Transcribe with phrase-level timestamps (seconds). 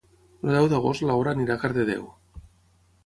[0.45, 2.11] El deu d'agost na Laura irà a Cardedeu.